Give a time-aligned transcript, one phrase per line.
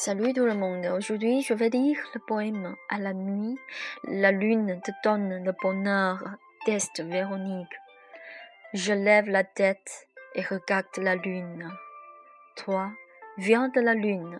[0.00, 3.58] Salut tout le monde, aujourd'hui je vais lire le poème À la nuit,
[4.04, 6.22] la lune te donne le bonheur
[6.64, 7.74] d'Est Véronique.
[8.74, 10.06] Je lève la tête
[10.36, 11.68] et regarde la lune.
[12.54, 12.92] Toi,
[13.38, 14.38] viens de la lune.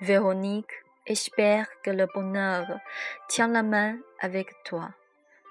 [0.00, 0.72] Véronique,
[1.06, 2.66] espère que le bonheur
[3.28, 4.88] tient la main avec toi.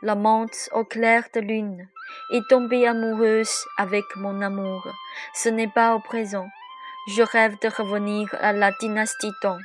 [0.01, 1.87] La monte au clair de lune
[2.31, 4.87] est tombée amoureuse avec mon amour.
[5.35, 6.49] Ce n'est pas au présent
[7.07, 9.59] je rêve de revenir à la dynastie Tang.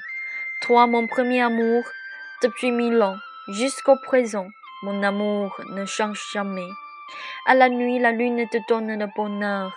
[0.62, 1.84] Toi, mon premier amour,
[2.42, 3.16] depuis mille ans,
[3.48, 4.48] jusqu'au présent,
[4.83, 6.69] mon amour ne change jamais.
[7.46, 9.73] À la nuit, la lune te donne le bonheur.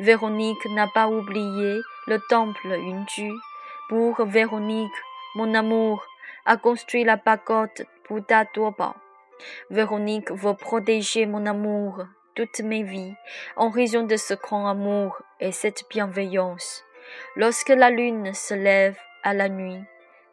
[0.00, 3.32] Véronique n'a pas oublié le temple Yunju.
[3.88, 4.92] Pour Véronique,
[5.34, 6.02] mon amour
[6.46, 8.94] a construit la pagode Bouddha Tuobao.
[9.68, 13.14] Véronique veut protéger mon amour toute mes vies
[13.56, 16.84] en raison de ce grand amour et cette bienveillance.
[17.36, 19.82] Lorsque la lune se lève à la nuit,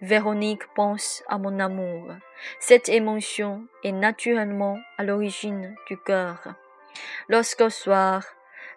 [0.01, 2.11] Véronique pense à mon amour.
[2.59, 6.39] Cette émotion est naturellement à l'origine du cœur.
[7.29, 8.25] Lorsqu'au soir,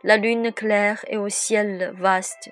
[0.05, 2.50] la lune claire est au ciel vaste,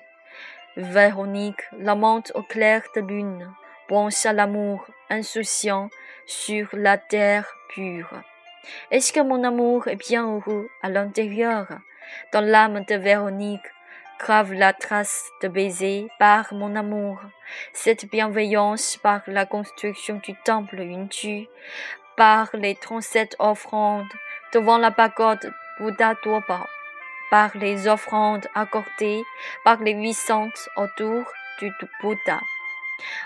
[0.77, 3.49] Véronique, l'amante au clair de lune,
[3.87, 5.89] pense à l'amour insouciant
[6.25, 8.09] sur la terre pure.
[8.91, 11.67] Est-ce que mon amour est bien heureux à l'intérieur?
[12.31, 13.65] Dans l'âme de Véronique,
[14.19, 17.19] grave la trace de baiser par mon amour,
[17.73, 21.47] cette bienveillance par la construction du temple Yunju,
[22.15, 24.13] par les trente-sept offrandes
[24.53, 26.15] devant la pagode Bouddha
[27.29, 29.23] par les offrandes accordées
[29.63, 31.23] par les huit saints autour
[31.59, 32.39] du Bouddha.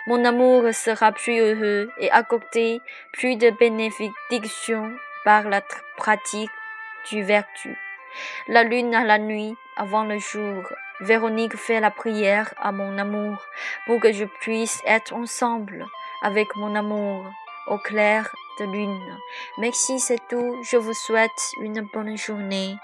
[0.08, 2.82] Mon amour sera plus heureux et accordé
[3.14, 5.62] plus de bénédictions par la
[5.98, 6.50] pratique
[7.10, 7.78] du vertu.
[8.48, 10.64] La lune à la nuit, avant le jour,
[11.02, 13.38] Véronique fait la prière à mon amour
[13.86, 15.86] pour que je puisse être ensemble
[16.22, 17.26] avec mon amour
[17.68, 19.18] au clair de lune.
[19.58, 20.58] Merci, c'est tout.
[20.64, 22.76] Je vous souhaite une bonne journée.